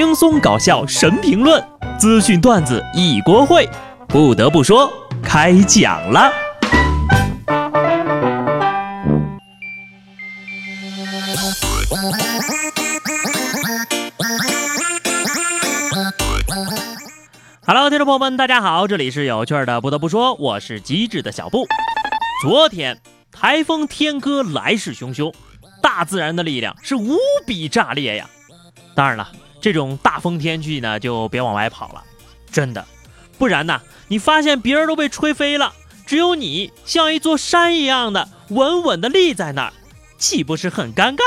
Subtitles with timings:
[0.00, 1.62] 轻松搞笑神评论，
[1.98, 3.68] 资讯段子一锅烩。
[4.08, 4.90] 不得不说，
[5.22, 6.32] 开讲了。
[17.66, 19.82] Hello，听众朋友们，大家好，这里是有趣的。
[19.82, 21.66] 不得不说，我是机智的小布。
[22.40, 22.98] 昨天
[23.30, 25.34] 台风天哥来势汹汹，
[25.82, 28.26] 大自然的力量是无比炸裂呀。
[28.94, 29.28] 当然了，
[29.60, 32.02] 这种大风天气呢，就别往外跑了，
[32.50, 32.84] 真的，
[33.38, 35.72] 不然呢，你发现别人都被吹飞了，
[36.06, 39.72] 只有你像一座山一样的稳稳的立在那儿，
[40.16, 41.22] 岂不是很尴尬？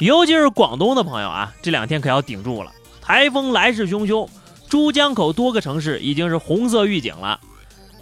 [0.00, 4.28] 尤其是广东的朋友啊，这两天可要顶住了，台风来势汹汹，
[4.68, 7.40] 珠江口多个城市已经是红色预警了。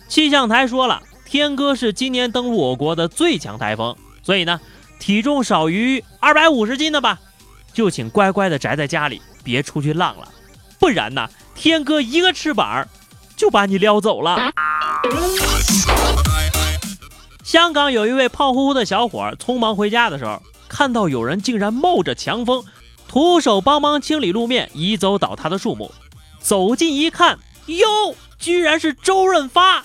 [0.09, 4.61] 气象台说了，天哥是今年登陆我国的最强台风，所以呢，
[4.98, 7.19] 体重少于二百五十斤的吧。
[7.73, 10.29] 就请乖乖的宅在家里，别出去浪了，
[10.78, 12.87] 不然呢，天哥一个翅膀
[13.37, 14.53] 就把你撩走了。
[17.43, 22.65] 香港有一位胖乎乎的小伙，匆忙回家的时候，看到有人竟然冒着强风，
[23.09, 25.93] 徒手帮忙清理路面，移走倒塌的树木。
[26.41, 27.87] 走近一看，哟，
[28.39, 29.83] 居然是周润发！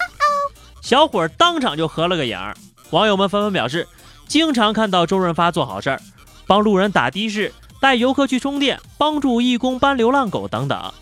[0.81, 2.55] 小伙当场就合了个影儿。
[2.91, 3.87] 网友们纷纷表示，
[4.27, 6.01] 经常看到周润发做好事儿，
[6.45, 7.53] 帮路人打的士。
[7.79, 10.93] 带游客去充电，帮助义工搬流浪狗等等。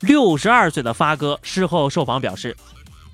[0.00, 2.56] 六十二岁的发哥事后受访表示，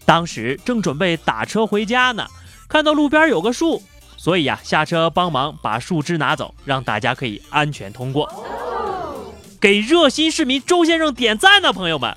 [0.05, 2.27] 当时正准备打车回家呢，
[2.69, 3.83] 看到路边有个树，
[4.17, 8.31] 所以呀下车帮忙把树枝拿走，让大家可以安全通过。
[9.61, 12.15] 给热心市民周先生点赞呢，朋友们！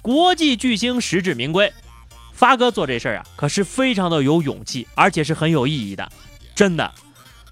[0.00, 1.70] 国际巨星实至名归，
[2.32, 6.10] 发哥做这事儿啊，可是非常的有勇气，而且是很有意义的。
[6.54, 6.90] 真的，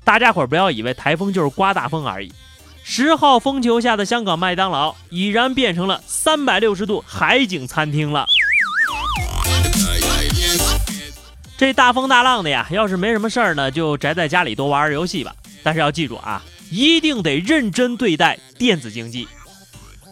[0.05, 2.33] 大家伙不要以为台风就是刮大风而已。
[2.89, 8.29] 十号风球下的香港麦当劳已然变成了三百六十度海景餐厅了。
[11.59, 15.35] 这大风大浪的呀，要是没什么事儿呢，就宅在家里多玩玩游戏吧。
[15.65, 19.27] 但是要记住啊，一定得认真对待电子竞技。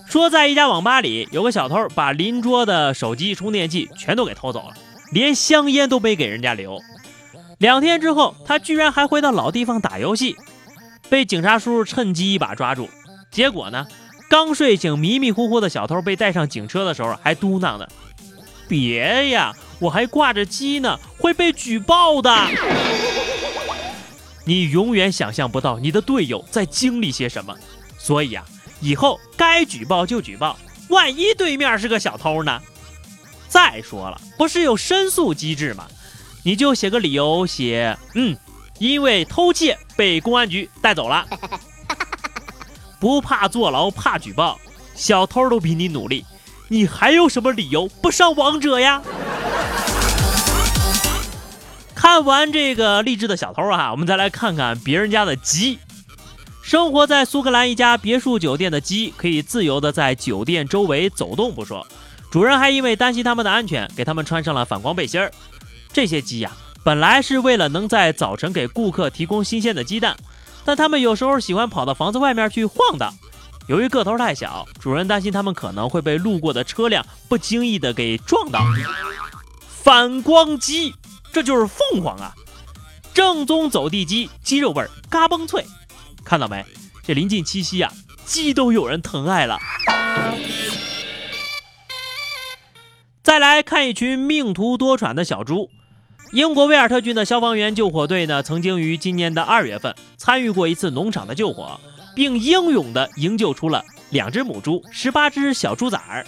[0.09, 4.75] 说在一家网吧里，有个小偷把邻桌的手机、充电器全都给偷走了，
[5.13, 6.81] 连香烟都没给人家留。
[7.59, 10.37] 两天之后，他居然还回到老地方打游戏。
[11.09, 12.89] 被警察叔叔趁机一把抓住，
[13.31, 13.87] 结果呢，
[14.29, 17.87] 刚睡醒迷迷糊糊的小偷被带上警车的时候，还嘟囔呢
[18.67, 22.31] ：“别呀，我还挂着机呢，会被举报的。
[24.47, 27.55] ”你永远想象不到你的队友在经历些什么，
[27.97, 28.45] 所以啊，
[28.81, 32.61] 以后该举报就举报，万一对面是个小偷呢？
[33.49, 35.87] 再说了，不是有申诉机制吗？
[36.43, 38.37] 你就写个理由，写嗯。
[38.89, 41.27] 因为偷窃被公安局带走了，
[43.01, 44.61] 不怕坐牢，怕举报，
[44.95, 46.25] 小偷都比你努力，
[46.69, 49.01] 你还有什么理由不上王者呀？
[51.95, 55.79] 看完这个励志的小偷啊，我们再来看看别人家的鸡。
[56.63, 61.87] 生活在苏格兰一家别墅酒店的鸡，可以自由的在酒店周围走动不说，
[62.31, 65.33] 主人还因为担心他们的安全，给他们穿上了反光背心儿。
[65.91, 66.53] 这些鸡呀。
[66.85, 70.15] 本来是为了能在早晨给顾客提供新鲜的鸡蛋，
[70.67, 73.15] 但他们有时候喜欢跑到房子外面去晃荡。
[73.69, 78.61] 由于个头太小，主人担心它们可能会被路过的车辆不经意的给撞到。
[79.67, 80.95] 反光鸡，
[81.33, 82.35] 这就是凤凰啊！
[83.15, 85.65] 正宗走地鸡，鸡肉味儿，嘎嘣脆。
[86.23, 86.63] 看到没？
[87.03, 87.91] 这临近七夕啊，
[88.27, 89.59] 鸡都有人疼爱了。
[93.23, 95.71] 再来看一群命途多舛的小猪。
[96.35, 101.79] 英国威尔特郡的消防员救火队呢，曾经于今年的二月份参与过一次农场的救火，
[102.13, 106.27] 并英勇地营救出了两只母猪、十八只小猪崽儿。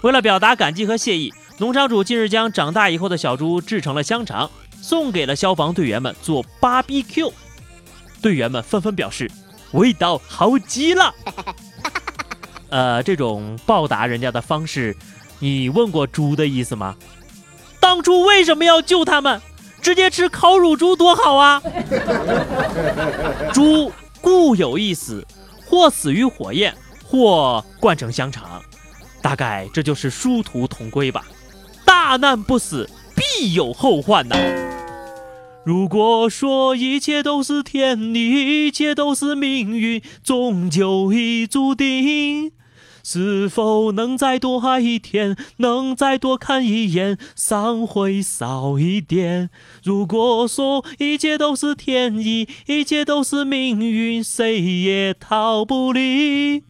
[0.00, 4.50] 为了表达感激和谢意，农场主近日将长大以后的小猪制成了香肠，
[4.82, 7.32] 送给了消防队员们做 BBQ。
[8.20, 9.30] 队员们纷纷表示，
[9.70, 11.14] 味道好极了。
[12.70, 14.96] 呃，这种报答人家的方式，
[15.38, 16.96] 你问过猪的意思吗？
[17.88, 19.40] 当初为什么要救他们？
[19.80, 21.62] 直接吃烤乳猪多好啊！
[23.50, 23.90] 猪
[24.20, 25.26] 固有一死，
[25.64, 28.60] 或死于火焰，或灌成香肠，
[29.22, 31.24] 大概这就是殊途同归吧。
[31.86, 34.36] 大难不死，必有后患呐。
[35.64, 42.52] 如果说一切都是天意，一切都是命运，终究已注定。
[43.10, 49.48] 是否能再多爱一天，能再多看一眼，伤会少一点？
[49.82, 56.64] 如果说一切都是天意，一切都是命运，谁也逃不离。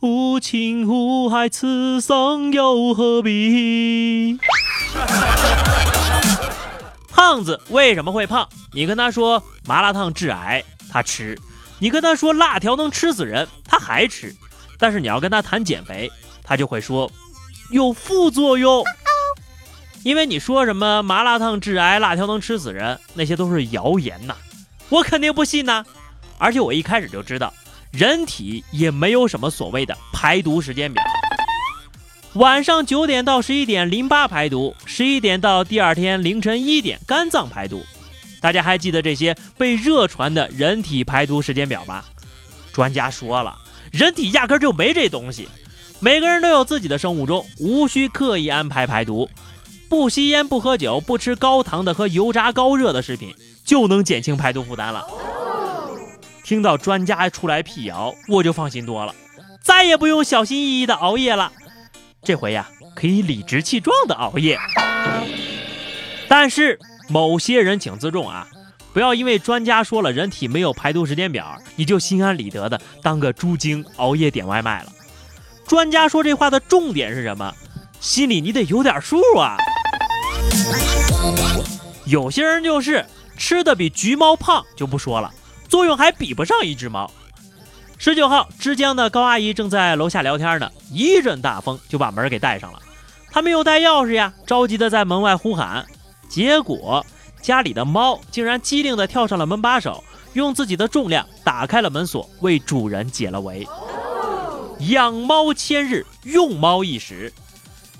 [0.00, 4.40] 无情无爱，此生又何必？
[7.12, 8.48] 胖子为什么会胖？
[8.72, 11.36] 你跟他说麻辣烫致癌，他吃；
[11.78, 14.34] 你跟他说辣条能吃死人，他还吃。
[14.78, 16.10] 但是你要跟他谈减肥，
[16.42, 17.10] 他就会说
[17.70, 18.84] 有副作用。
[20.02, 24.36] 因为你说什么麻辣烫致癌，辣条能吃死人，那些都是谣言呐，
[24.88, 25.84] 我肯定不信呐。
[26.38, 27.52] 而且我一开始就知道，
[27.90, 31.02] 人体也没有什么所谓的排毒时间表。
[32.34, 37.82] 晚上九点到十一点淋巴排毒，十一点到第二天凌晨一点肝脏排毒。
[38.40, 42.04] 大家还记得这些被热传的人体排毒时间表吧？
[42.72, 43.58] 专家说了，
[43.96, 45.48] 人体压根就没这东西。
[45.98, 49.28] 每个人都有自己的生物钟，无需刻意安排排毒。
[49.88, 53.34] 不吸烟、不喝酒、不吃高糖的和油炸高热的食品，
[53.64, 55.06] 就能减轻排毒负担了。
[56.44, 59.14] 听到专家出来辟谣，我就放心多了，
[59.62, 61.50] 再也不用小心翼翼的熬夜了。
[62.22, 64.58] 这回呀，可以理直气壮的熬夜。
[66.28, 66.78] 但是
[67.08, 68.46] 某些人请自重啊，
[68.96, 74.92] 不要因为专家说了人体没有排毒时间表，你就心安理得的当个猪精熬夜点外卖了。
[75.66, 77.54] 专家说这话的重点是什么？
[78.00, 79.58] 心里你得有点数啊。
[82.06, 83.04] 有些人就是
[83.36, 85.30] 吃的比橘猫胖就不说了，
[85.68, 87.12] 作用还比不上一只猫。
[87.98, 92.80] 十九号，枝江的高阿姨正在楼下聊天呢，一阵大风就把门给带上了。
[93.30, 95.84] 她没有带钥匙呀，着急的在门外呼喊，
[96.30, 97.04] 结果
[97.46, 100.02] 家里的猫竟然机灵的跳上了门把手，
[100.32, 103.64] 用自己的重量打开了门锁，为主人解了围。
[104.88, 107.32] 养猫千日，用猫一时。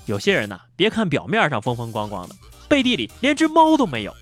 [0.05, 2.35] 有些人呢，别看表面上风风光光的，
[2.67, 4.13] 背地里连只猫都没有。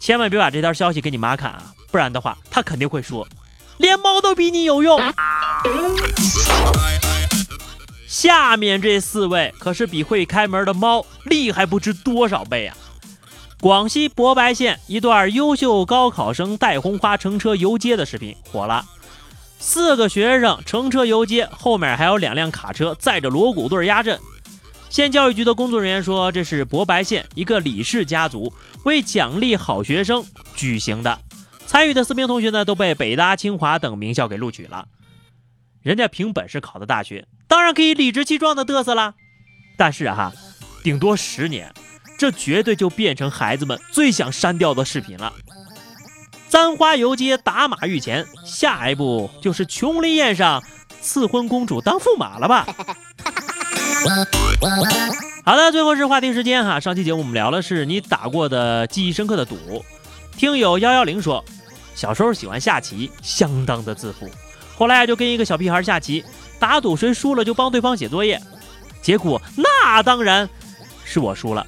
[0.00, 3.28] 千万别把这条消息给你妈看啊，不然的话，她肯定会说，
[3.76, 5.00] 连猫都比你有用。
[8.08, 12.76] 下面这四位可是比会开门的猫厉害不知多少倍啊！
[13.60, 18.84] 广西博白县一段优秀高考生戴红花乘车游街的视频火了，
[19.58, 24.20] 四个学生乘车游街，后面还有两辆卡车载着锣鼓队压阵。
[24.90, 28.52] 县教育局的工作人员说，这是博白县一个李氏家族
[28.84, 30.24] 为奖励好学生
[30.54, 31.18] 举行的。
[31.66, 34.86] 参与的四名同学呢，都被北大、清华等名校给录取了。
[35.82, 39.14] 人家凭本事考的大学，当然可以理直气壮的嘚瑟了。
[39.78, 40.32] 但是哈，
[40.84, 41.72] 顶多十年，
[42.18, 45.32] 这绝对就变成孩子们最想删掉的视频了。
[46.48, 50.62] 簪花游街，打马御前，下一步就是琼林宴上
[51.02, 52.66] 赐婚公主当驸马了吧？
[55.44, 56.78] 好的，最后是话题时间哈。
[56.80, 59.84] 上期节目我们聊的是你打过的记忆深刻的赌。
[60.36, 61.44] 听友幺幺零说，
[61.94, 64.30] 小时候喜欢下棋，相当的自负。
[64.76, 66.24] 后来就跟一个小屁孩下棋，
[66.58, 68.40] 打赌谁输了就帮对方写作业。
[69.02, 70.48] 结果那当然
[71.04, 71.66] 是我输了。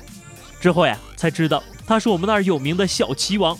[0.60, 3.56] 之后呀才知道他是我们那儿有名的小棋王。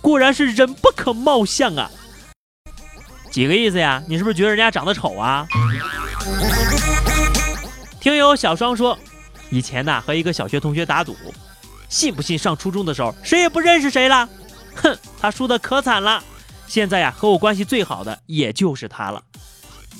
[0.00, 1.90] 果然是人不可貌相啊。
[3.30, 4.02] 几个意思呀？
[4.08, 5.46] 你是不是觉得人家长得丑啊？
[8.00, 8.98] 听友小双说，
[9.48, 11.16] 以前呐和一个小学同学打赌，
[11.88, 14.28] 信不信上初中的时候谁也不认识谁了？
[14.74, 16.22] 哼，他输的可惨了。
[16.66, 19.22] 现在呀和我关系最好的也就是他了。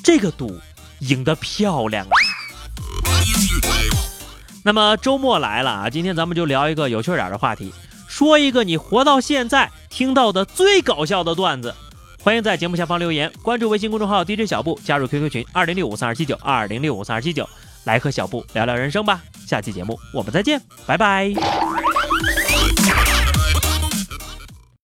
[0.03, 0.59] 这个赌
[0.99, 2.11] 赢得漂亮啊！
[4.63, 7.73] 那么周末来了啊，今天咱们就聊一个有趣点的话题，
[8.09, 11.75] 说一个你活到现在听到的最搞笑的段子。
[12.23, 17.49] 欢迎在节目下方留言，关注微信公众号 DJ 小布，加入 QQ 群二零六五三二七九二零六五三二七九。
[17.85, 21.72] 来和小布聊聊人生吧，下期节目我们再见，拜拜。